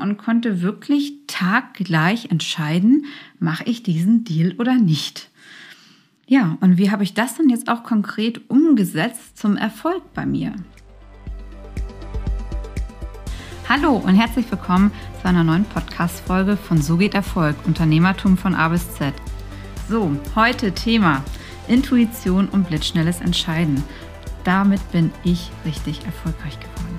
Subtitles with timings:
[0.00, 3.06] und konnte wirklich taggleich entscheiden,
[3.38, 5.30] mache ich diesen Deal oder nicht.
[6.26, 10.54] Ja, und wie habe ich das denn jetzt auch konkret umgesetzt zum Erfolg bei mir?
[13.68, 14.90] Hallo und herzlich willkommen
[15.20, 19.14] zu einer neuen Podcast-Folge von So geht Erfolg, Unternehmertum von A bis Z.
[19.88, 21.24] So, heute Thema
[21.68, 23.82] Intuition und blitzschnelles Entscheiden.
[24.44, 26.98] Damit bin ich richtig erfolgreich geworden.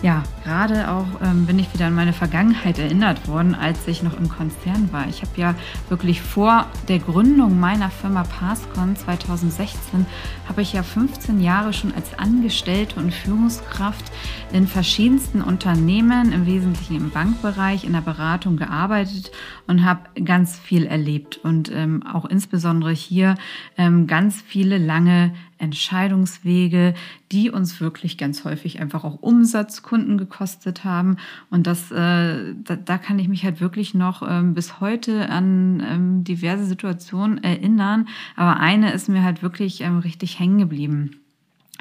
[0.00, 4.16] Ja, gerade auch ähm, bin ich wieder an meine Vergangenheit erinnert worden, als ich noch
[4.16, 5.08] im Konzern war.
[5.08, 5.56] Ich habe ja
[5.88, 10.06] wirklich vor der Gründung meiner Firma Passcon 2016
[10.48, 14.04] habe ich ja 15 Jahre schon als Angestellte und Führungskraft
[14.52, 19.32] in verschiedensten Unternehmen, im Wesentlichen im Bankbereich, in der Beratung gearbeitet
[19.66, 23.34] und habe ganz viel erlebt und ähm, auch insbesondere hier
[23.76, 26.94] ähm, ganz viele lange Entscheidungswege,
[27.32, 31.16] die uns wirklich ganz häufig einfach auch Umsatzkunden gekostet haben.
[31.50, 35.82] Und das, äh, da, da kann ich mich halt wirklich noch ähm, bis heute an
[35.86, 38.08] ähm, diverse Situationen erinnern.
[38.36, 41.20] Aber eine ist mir halt wirklich ähm, richtig hängen geblieben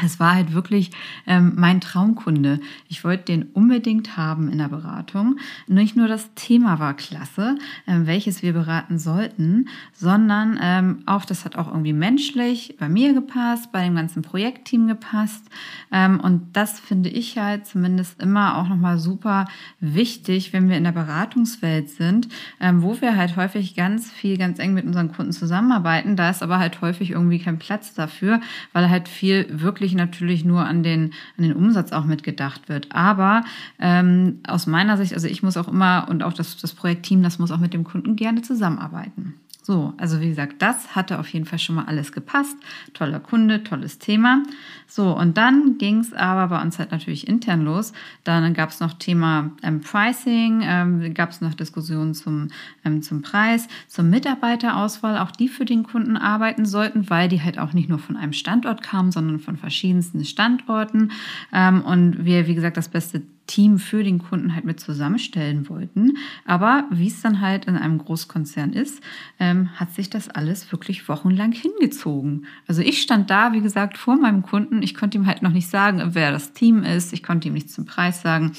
[0.04, 0.92] es war halt wirklich
[1.26, 2.60] ähm, mein Traumkunde.
[2.88, 5.38] Ich wollte den unbedingt haben in der Beratung.
[5.68, 11.46] Nicht nur das Thema war klasse, ähm, welches wir beraten sollten, sondern ähm, auch das
[11.46, 15.44] hat auch irgendwie menschlich bei mir gepasst, bei dem ganzen Projektteam gepasst.
[15.92, 19.46] Ähm, und das finde ich halt zumindest immer auch nochmal super
[19.80, 22.28] wichtig, wenn wir in der Beratungswelt sind,
[22.60, 26.16] ähm, wo wir halt häufig ganz viel, ganz eng mit unseren Kunden zusammenarbeiten.
[26.16, 28.42] Da ist aber halt häufig irgendwie kein Platz dafür,
[28.74, 32.92] weil halt viel wirklich wirklich natürlich nur an den, an den Umsatz auch mitgedacht wird.
[32.92, 33.44] Aber
[33.80, 37.40] ähm, aus meiner Sicht, also ich muss auch immer und auch das, das Projektteam, das
[37.40, 39.36] muss auch mit dem Kunden gerne zusammenarbeiten.
[39.68, 42.56] So, also wie gesagt, das hatte auf jeden Fall schon mal alles gepasst.
[42.94, 44.44] Toller Kunde, tolles Thema.
[44.88, 47.92] So, und dann ging es aber bei uns halt natürlich intern los.
[48.24, 52.48] Dann gab es noch Thema ähm, Pricing, ähm, gab es noch Diskussionen zum,
[52.86, 57.60] ähm, zum Preis, zur Mitarbeiterauswahl, auch die für den Kunden arbeiten sollten, weil die halt
[57.60, 61.12] auch nicht nur von einem Standort kamen, sondern von verschiedensten Standorten.
[61.52, 66.18] Ähm, und wir, wie gesagt, das beste Team für den Kunden halt mit zusammenstellen wollten.
[66.46, 69.02] Aber wie es dann halt in einem Großkonzern ist,
[69.40, 72.46] ähm, hat sich das alles wirklich wochenlang hingezogen.
[72.68, 74.84] Also ich stand da, wie gesagt, vor meinem Kunden.
[74.84, 77.14] Ich konnte ihm halt noch nicht sagen, wer das Team ist.
[77.14, 78.52] Ich konnte ihm nichts zum Preis sagen.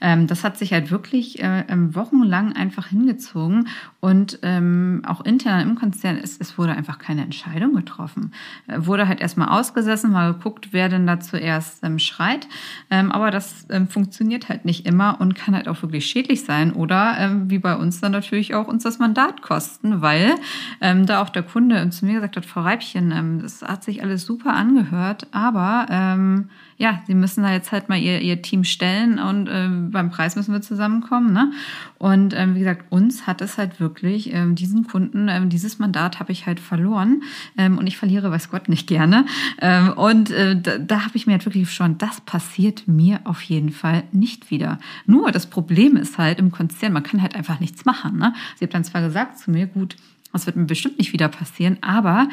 [0.00, 3.68] Ähm, das hat sich halt wirklich äh, ähm, wochenlang einfach hingezogen.
[4.00, 8.32] Und ähm, auch intern im Konzern, es, es wurde einfach keine Entscheidung getroffen.
[8.66, 12.46] Äh, wurde halt erstmal ausgesessen, mal geguckt, wer denn da zuerst ähm, schreit.
[12.90, 16.72] Ähm, aber das funktioniert funktioniert halt nicht immer und kann halt auch wirklich schädlich sein.
[16.72, 20.34] Oder ähm, wie bei uns dann natürlich auch uns das Mandat kosten, weil
[20.80, 24.02] ähm, da auch der Kunde zu mir gesagt hat, Frau Reibchen, ähm, das hat sich
[24.02, 26.50] alles super angehört, aber ähm,
[26.84, 30.36] ja, sie müssen da jetzt halt mal ihr, ihr Team stellen und äh, beim Preis
[30.36, 31.32] müssen wir zusammenkommen.
[31.32, 31.50] Ne?
[31.96, 36.20] Und ähm, wie gesagt, uns hat es halt wirklich, ähm, diesen Kunden, ähm, dieses Mandat
[36.20, 37.22] habe ich halt verloren
[37.56, 39.24] ähm, und ich verliere, weiß Gott, nicht gerne.
[39.62, 43.40] Ähm, und äh, da, da habe ich mir halt wirklich schon, das passiert mir auf
[43.40, 44.78] jeden Fall nicht wieder.
[45.06, 48.18] Nur das Problem ist halt im Konzern, man kann halt einfach nichts machen.
[48.18, 48.34] Ne?
[48.56, 49.96] Sie hat dann zwar gesagt zu mir, gut,
[50.34, 52.28] das wird mir bestimmt nicht wieder passieren, aber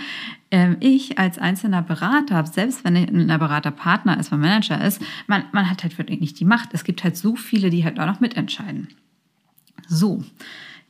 [0.50, 5.70] äh, ich als einzelner Berater, selbst wenn ein Beraterpartner ist, ein Manager ist, man, man
[5.70, 6.70] hat halt wirklich nicht die Macht.
[6.74, 8.90] Es gibt halt so viele, die halt auch noch mitentscheiden.
[9.88, 10.24] So.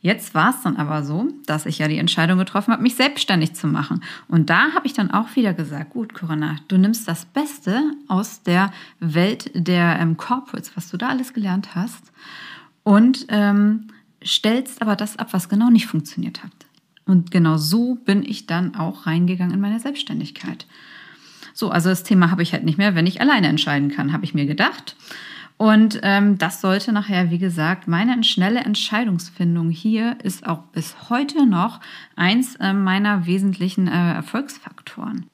[0.00, 3.54] Jetzt war es dann aber so, dass ich ja die Entscheidung getroffen habe, mich selbstständig
[3.54, 4.02] zu machen.
[4.26, 8.42] Und da habe ich dann auch wieder gesagt, gut, Corinna, du nimmst das Beste aus
[8.42, 12.10] der Welt der ähm, Corporates, was du da alles gelernt hast,
[12.82, 13.88] und ähm,
[14.24, 16.50] stellst aber das ab, was genau nicht funktioniert hat.
[17.06, 20.66] Und genau so bin ich dann auch reingegangen in meine Selbstständigkeit.
[21.54, 24.24] So, also das Thema habe ich halt nicht mehr, wenn ich alleine entscheiden kann, habe
[24.24, 24.96] ich mir gedacht.
[25.56, 31.46] Und ähm, das sollte nachher, wie gesagt, meine schnelle Entscheidungsfindung hier ist auch bis heute
[31.46, 31.80] noch
[32.16, 35.26] eins äh, meiner wesentlichen äh, Erfolgsfaktoren.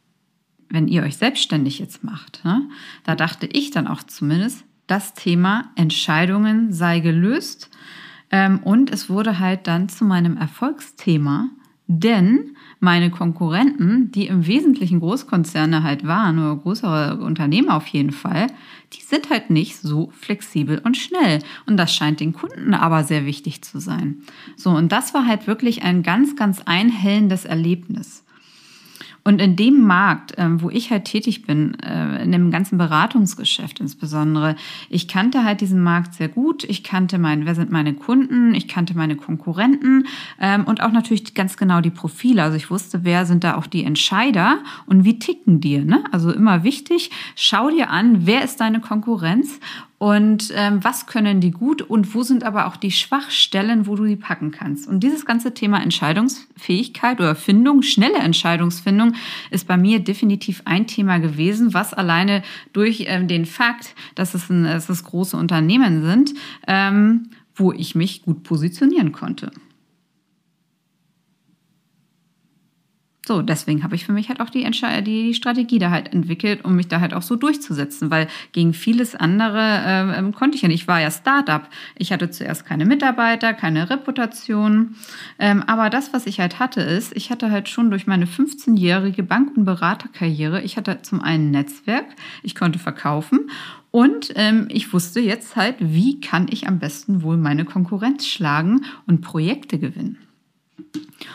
[0.69, 2.69] Wenn ihr euch selbstständig jetzt macht, ne,
[3.05, 7.71] da dachte ich dann auch zumindest, das Thema Entscheidungen sei gelöst.
[8.31, 11.49] Ähm, und es wurde halt dann zu meinem Erfolgsthema,
[11.89, 18.47] denn meine Konkurrenten, die im Wesentlichen Großkonzerne halt waren oder größere Unternehmen auf jeden Fall,
[18.93, 21.41] die sind halt nicht so flexibel und schnell.
[21.67, 24.23] Und das scheint den Kunden aber sehr wichtig zu sein.
[24.55, 28.23] So, und das war halt wirklich ein ganz, ganz einhellendes Erlebnis.
[29.29, 33.79] Und in dem Markt, ähm, wo ich halt tätig bin, äh, in dem ganzen Beratungsgeschäft
[33.79, 34.57] insbesondere,
[34.89, 36.65] ich kannte halt diesen Markt sehr gut.
[36.65, 40.07] Ich kannte mein, wer sind meine Kunden, ich kannte meine Konkurrenten
[40.41, 42.43] ähm, und auch natürlich ganz genau die Profile.
[42.43, 45.77] Also ich wusste, wer sind da auch die Entscheider und wie ticken die.
[45.77, 46.05] Ne?
[46.11, 49.61] Also immer wichtig, schau dir an, wer ist deine Konkurrenz
[49.99, 54.05] und ähm, was können die gut und wo sind aber auch die Schwachstellen, wo du
[54.05, 54.87] die packen kannst.
[54.87, 59.15] Und dieses ganze Thema Entscheidungsfähigkeit oder Findung, schnelle Entscheidungsfindung
[59.51, 62.43] ist bei mir definitiv ein Thema gewesen, was alleine
[62.73, 66.35] durch ähm, den Fakt, dass es, ein, dass es große Unternehmen sind,
[66.69, 69.51] ähm, wo ich mich gut positionieren konnte.
[73.29, 76.65] So, deswegen habe ich für mich halt auch die, die, die, Strategie da halt entwickelt,
[76.65, 80.63] um mich da halt auch so durchzusetzen, weil gegen vieles andere äh, ähm, konnte ich
[80.63, 80.81] ja nicht.
[80.81, 81.69] Ich war ja Startup.
[81.95, 84.97] Ich hatte zuerst keine Mitarbeiter, keine Reputation.
[85.39, 89.25] Ähm, aber das, was ich halt hatte, ist, ich hatte halt schon durch meine 15-jährige
[89.25, 92.07] Bank- und Beraterkarriere, ich hatte zum einen Netzwerk,
[92.43, 93.51] ich konnte verkaufen
[93.91, 98.87] und ähm, ich wusste jetzt halt, wie kann ich am besten wohl meine Konkurrenz schlagen
[99.07, 100.17] und Projekte gewinnen.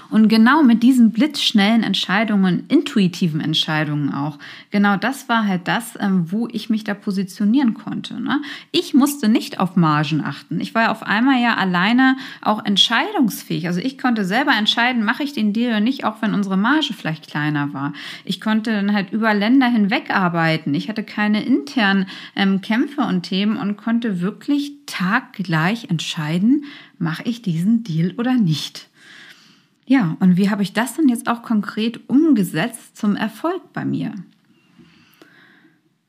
[0.09, 4.37] Und genau mit diesen blitzschnellen Entscheidungen, intuitiven Entscheidungen auch,
[4.69, 8.21] genau das war halt das, ähm, wo ich mich da positionieren konnte.
[8.21, 8.41] Ne?
[8.71, 10.61] Ich musste nicht auf Margen achten.
[10.61, 13.65] Ich war auf einmal ja alleine auch entscheidungsfähig.
[13.65, 16.93] Also ich konnte selber entscheiden, mache ich den Deal oder nicht, auch wenn unsere Marge
[16.93, 17.93] vielleicht kleiner war.
[18.23, 20.75] Ich konnte dann halt über Länder hinweg arbeiten.
[20.75, 22.05] Ich hatte keine internen
[22.35, 26.65] ähm, Kämpfe und Themen und konnte wirklich taggleich entscheiden,
[26.99, 28.89] mache ich diesen Deal oder nicht.
[29.85, 34.13] Ja, und wie habe ich das dann jetzt auch konkret umgesetzt zum Erfolg bei mir?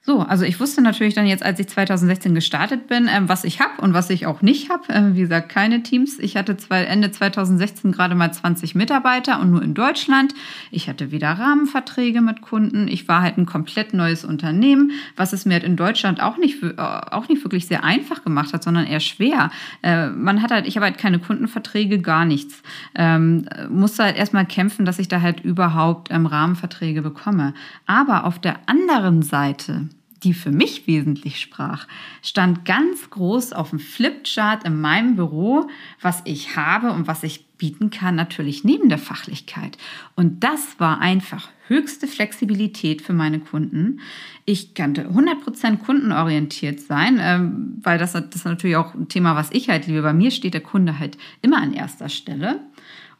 [0.07, 3.61] So, also ich wusste natürlich dann jetzt, als ich 2016 gestartet bin, ähm, was ich
[3.61, 4.83] habe und was ich auch nicht habe.
[4.91, 6.19] Ähm, wie gesagt, keine Teams.
[6.19, 10.35] Ich hatte zwei, Ende 2016 gerade mal 20 Mitarbeiter und nur in Deutschland.
[10.71, 12.87] Ich hatte wieder Rahmenverträge mit Kunden.
[12.87, 16.63] Ich war halt ein komplett neues Unternehmen, was es mir halt in Deutschland auch nicht,
[16.63, 19.51] äh, auch nicht wirklich sehr einfach gemacht hat, sondern eher schwer.
[19.83, 22.63] Äh, man hat halt, ich habe halt keine Kundenverträge, gar nichts.
[22.95, 27.55] Ähm, musste halt erstmal kämpfen, dass ich da halt überhaupt ähm, Rahmenverträge bekomme.
[27.87, 29.89] Aber auf der anderen Seite,
[30.25, 31.87] die für mich wesentlich sprach,
[32.23, 35.69] stand ganz groß auf dem Flipchart in meinem Büro,
[36.01, 39.79] was ich habe und was ich bieten kann, natürlich neben der Fachlichkeit.
[40.17, 44.01] Und das war einfach höchste Flexibilität für meine Kunden.
[44.45, 49.51] Ich kannte 100% kundenorientiert sein, ähm, weil das, das ist natürlich auch ein Thema, was
[49.53, 50.03] ich halt liebe.
[50.03, 52.61] Bei mir steht der Kunde halt immer an erster Stelle.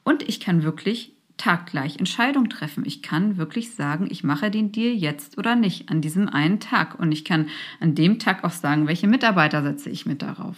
[0.03, 2.85] Und ich kann wirklich taggleich Entscheidung treffen.
[2.87, 6.99] Ich kann wirklich sagen, ich mache den Deal jetzt oder nicht an diesem einen Tag.
[6.99, 7.49] Und ich kann
[7.81, 10.57] an dem Tag auch sagen, welche Mitarbeiter setze ich mit darauf.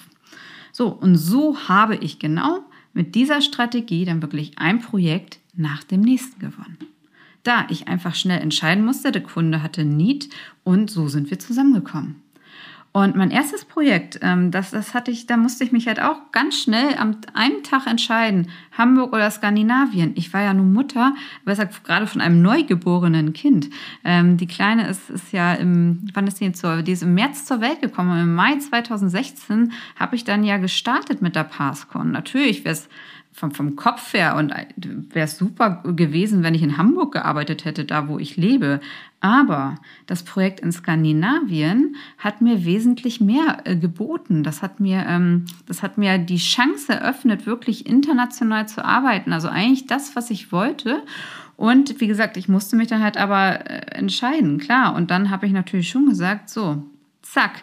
[0.73, 2.61] So, und so habe ich genau
[2.93, 6.79] mit dieser Strategie dann wirklich ein Projekt nach dem nächsten gewonnen.
[7.43, 10.29] Da ich einfach schnell entscheiden musste, der Kunde hatte Need
[10.65, 12.26] und so sind wir zusammengekommen.
[12.97, 16.33] Und mein erstes Projekt, ähm, das, das hatte ich, da musste ich mich halt auch
[16.33, 20.13] ganz schnell am einem Tag entscheiden, Hamburg oder Skandinavien.
[20.15, 21.15] Ich war ja nun Mutter,
[21.45, 23.69] besser gerade von einem neugeborenen Kind.
[24.03, 26.81] Ähm, die Kleine ist, ist ja im, wann ist die jetzt so?
[26.81, 28.19] Die ist im März zur Welt gekommen.
[28.19, 32.13] Im Mai 2016 habe ich dann ja gestartet mit der Passcon.
[32.13, 32.89] Natürlich wäre es
[33.37, 34.51] vom, vom Kopf her und
[35.13, 38.81] wäre es super gewesen, wenn ich in Hamburg gearbeitet hätte, da wo ich lebe.
[39.21, 39.75] Aber
[40.07, 44.43] das Projekt in Skandinavien hat mir wesentlich mehr äh, geboten.
[44.43, 49.35] Das hat mir, ähm, das hat mir die Chance eröffnet, wirklich international zu arbeiten.
[49.35, 51.03] Also eigentlich das, was ich wollte.
[51.57, 54.95] Und wie gesagt, ich musste mich dann halt aber äh, entscheiden, klar.
[54.95, 56.83] Und dann habe ich natürlich schon gesagt, so,
[57.21, 57.63] zack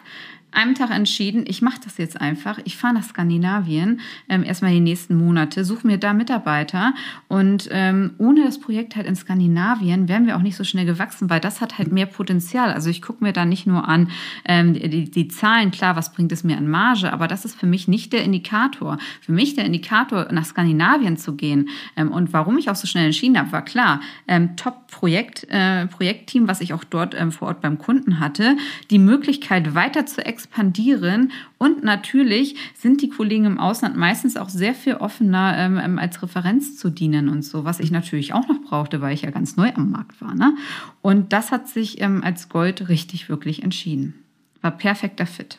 [0.54, 2.58] einem Tag entschieden, ich mache das jetzt einfach.
[2.64, 6.94] Ich fahre nach Skandinavien, ähm, erstmal die nächsten Monate, suche mir da Mitarbeiter.
[7.28, 11.30] Und ähm, ohne das Projekt halt in Skandinavien wären wir auch nicht so schnell gewachsen,
[11.30, 12.72] weil das hat halt mehr Potenzial.
[12.72, 14.10] Also ich gucke mir da nicht nur an
[14.44, 17.66] ähm, die, die Zahlen, klar, was bringt es mir an Marge, aber das ist für
[17.66, 18.98] mich nicht der Indikator.
[19.20, 23.06] Für mich der Indikator, nach Skandinavien zu gehen ähm, und warum ich auch so schnell
[23.06, 27.60] entschieden habe, war klar, ähm, Top-Projekt, äh, Projektteam, was ich auch dort ähm, vor Ort
[27.60, 28.56] beim Kunden hatte,
[28.90, 31.32] die Möglichkeit weiter zu expandieren, expandieren.
[31.58, 36.22] Und natürlich sind die Kollegen im Ausland meistens auch sehr viel offener, ähm, ähm, als
[36.22, 39.56] Referenz zu dienen und so, was ich natürlich auch noch brauchte, weil ich ja ganz
[39.56, 40.34] neu am Markt war.
[40.34, 40.56] Ne?
[41.02, 44.14] Und das hat sich ähm, als Gold richtig, wirklich entschieden.
[44.60, 45.58] War perfekter Fit.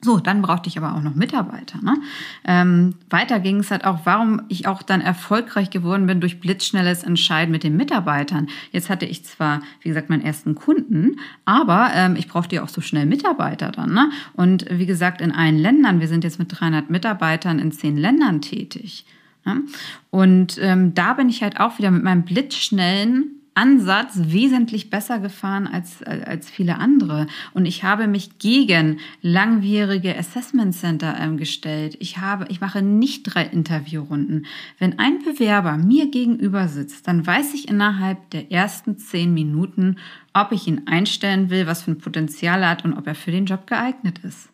[0.00, 1.78] So, dann brauchte ich aber auch noch Mitarbeiter.
[1.82, 1.96] Ne?
[2.44, 7.02] Ähm, weiter ging es halt auch, warum ich auch dann erfolgreich geworden bin durch blitzschnelles
[7.02, 8.48] Entscheiden mit den Mitarbeitern.
[8.70, 12.68] Jetzt hatte ich zwar, wie gesagt, meinen ersten Kunden, aber ähm, ich brauchte ja auch
[12.68, 13.92] so schnell Mitarbeiter dann.
[13.92, 14.10] Ne?
[14.34, 18.40] Und wie gesagt, in allen Ländern, wir sind jetzt mit 300 Mitarbeitern in zehn Ländern
[18.40, 19.04] tätig.
[19.44, 19.62] Ne?
[20.10, 25.66] Und ähm, da bin ich halt auch wieder mit meinem blitzschnellen Ansatz wesentlich besser gefahren
[25.66, 27.26] als, als viele andere.
[27.54, 31.96] Und ich habe mich gegen langwierige Assessment Center ähm, gestellt.
[31.98, 34.46] Ich habe, ich mache nicht drei Interviewrunden.
[34.78, 39.96] Wenn ein Bewerber mir gegenüber sitzt, dann weiß ich innerhalb der ersten zehn Minuten,
[40.34, 43.32] ob ich ihn einstellen will, was für ein Potenzial er hat und ob er für
[43.32, 44.50] den Job geeignet ist.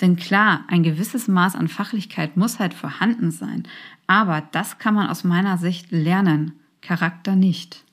[0.00, 3.64] Denn klar, ein gewisses Maß an Fachlichkeit muss halt vorhanden sein.
[4.06, 6.52] Aber das kann man aus meiner Sicht lernen,
[6.82, 7.84] Charakter nicht.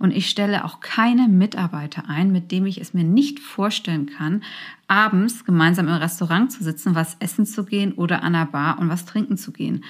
[0.00, 4.42] Und ich stelle auch keine Mitarbeiter ein, mit dem ich es mir nicht vorstellen kann,
[4.88, 8.88] abends gemeinsam im Restaurant zu sitzen, was essen zu gehen oder an der Bar und
[8.88, 9.84] was trinken zu gehen.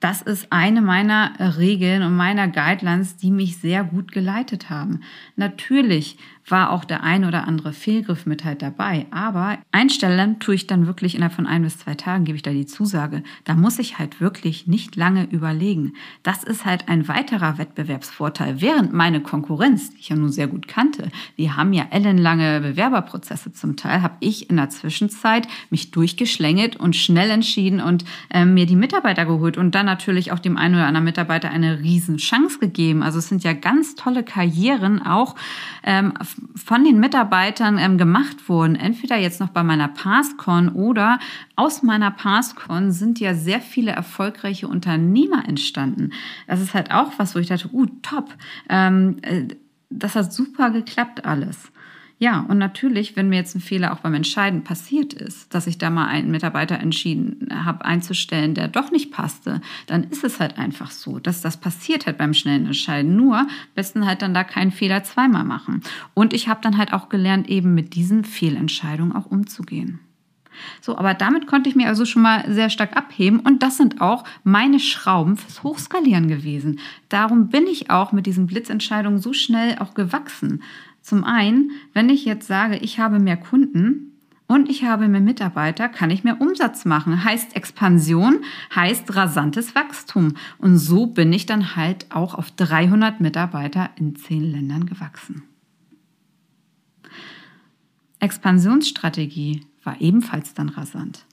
[0.00, 5.02] Das ist eine meiner Regeln und meiner Guidelines, die mich sehr gut geleitet haben.
[5.36, 9.06] Natürlich war auch der ein oder andere Fehlgriff mit halt dabei.
[9.10, 12.50] Aber einstellen tue ich dann wirklich innerhalb von ein bis zwei Tagen, gebe ich da
[12.50, 13.22] die Zusage.
[13.44, 15.94] Da muss ich halt wirklich nicht lange überlegen.
[16.22, 18.60] Das ist halt ein weiterer Wettbewerbsvorteil.
[18.60, 23.52] Während meine Konkurrenz, die ich ja nun sehr gut kannte, die haben ja ellenlange Bewerberprozesse
[23.52, 28.66] zum Teil, habe ich in der Zwischenzeit mich durchgeschlängelt und schnell entschieden und äh, mir
[28.66, 33.02] die Mitarbeiter geholt und dann natürlich auch dem einen oder anderen Mitarbeiter eine Riesenchance gegeben.
[33.02, 35.34] Also es sind ja ganz tolle Karrieren auch
[35.82, 36.12] ähm,
[36.56, 41.18] von den Mitarbeitern ähm, gemacht wurden, entweder jetzt noch bei meiner PassCon oder
[41.56, 46.12] aus meiner PassCon sind ja sehr viele erfolgreiche Unternehmer entstanden.
[46.46, 48.34] Das ist halt auch was, wo ich dachte, uh, top,
[48.68, 49.48] ähm, äh,
[49.90, 51.70] das hat super geklappt alles.
[52.24, 55.76] Ja, und natürlich, wenn mir jetzt ein Fehler auch beim Entscheiden passiert ist, dass ich
[55.76, 60.56] da mal einen Mitarbeiter entschieden habe einzustellen, der doch nicht passte, dann ist es halt
[60.56, 63.14] einfach so, dass das passiert halt beim schnellen Entscheiden.
[63.14, 65.82] Nur besten halt dann da keinen Fehler zweimal machen.
[66.14, 70.00] Und ich habe dann halt auch gelernt, eben mit diesen Fehlentscheidungen auch umzugehen.
[70.80, 74.00] So, aber damit konnte ich mir also schon mal sehr stark abheben und das sind
[74.00, 76.78] auch meine Schrauben fürs Hochskalieren gewesen.
[77.10, 80.62] Darum bin ich auch mit diesen Blitzentscheidungen so schnell auch gewachsen.
[81.04, 84.10] Zum einen, wenn ich jetzt sage, ich habe mehr Kunden,
[84.46, 87.24] und ich habe mehr Mitarbeiter, kann ich mehr Umsatz machen.
[87.24, 88.40] Heißt Expansion,
[88.74, 90.34] heißt rasantes Wachstum.
[90.58, 95.44] Und so bin ich dann halt auch auf 300 Mitarbeiter in 10 Ländern gewachsen.
[98.20, 101.24] Expansionsstrategie war ebenfalls dann rasant.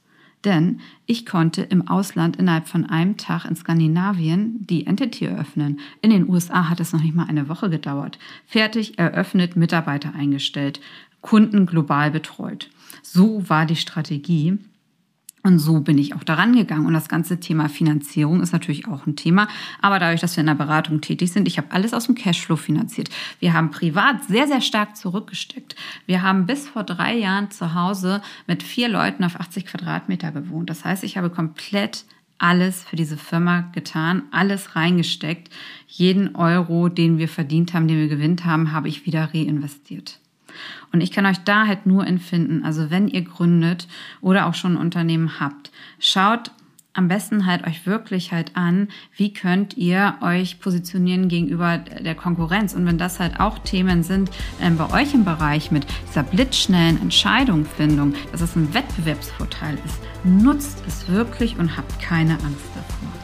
[0.44, 5.80] Denn ich konnte im Ausland innerhalb von einem Tag in Skandinavien die Entity eröffnen.
[6.02, 8.18] In den USA hat es noch nicht mal eine Woche gedauert.
[8.48, 10.82] Fertig, eröffnet, Mitarbeiter eingestellt,
[11.22, 12.70] Kunden global betreut.
[13.04, 14.58] So war die Strategie.
[15.44, 16.86] Und so bin ich auch daran gegangen.
[16.86, 19.48] Und das ganze Thema Finanzierung ist natürlich auch ein Thema.
[19.82, 22.56] Aber dadurch, dass wir in der Beratung tätig sind, ich habe alles aus dem Cashflow
[22.56, 23.10] finanziert.
[23.40, 25.76] Wir haben privat sehr, sehr stark zurückgesteckt.
[26.06, 30.70] Wir haben bis vor drei Jahren zu Hause mit vier Leuten auf 80 Quadratmeter gewohnt.
[30.70, 32.06] Das heißt, ich habe komplett
[32.38, 35.50] alles für diese Firma getan, alles reingesteckt.
[35.88, 40.21] Jeden Euro, den wir verdient haben, den wir gewinnt haben, habe ich wieder reinvestiert.
[40.92, 43.88] Und ich kann euch da halt nur empfinden, also wenn ihr gründet
[44.22, 46.52] oder auch schon ein Unternehmen habt, schaut
[46.94, 52.74] am besten halt euch wirklich halt an, wie könnt ihr euch positionieren gegenüber der Konkurrenz.
[52.74, 57.02] Und wenn das halt auch Themen sind äh, bei euch im Bereich mit dieser blitzschnellen
[57.02, 63.21] Entscheidungsfindung, dass es ein Wettbewerbsvorteil ist, nutzt es wirklich und habt keine Angst davor.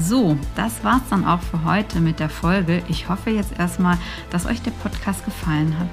[0.00, 2.82] So, das war's dann auch für heute mit der Folge.
[2.88, 3.96] Ich hoffe jetzt erstmal,
[4.30, 5.88] dass euch der Podcast gefallen hat.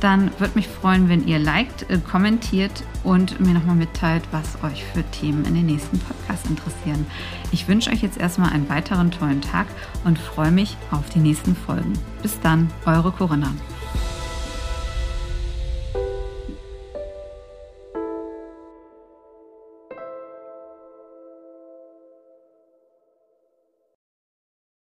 [0.00, 4.84] Dann würde mich freuen, wenn ihr liked, äh, kommentiert und mir nochmal mitteilt, was euch
[4.84, 7.06] für Themen in den nächsten Podcasts interessieren.
[7.52, 9.66] Ich wünsche euch jetzt erstmal einen weiteren tollen Tag
[10.04, 11.94] und freue mich auf die nächsten Folgen.
[12.22, 13.52] Bis dann, eure Corinna.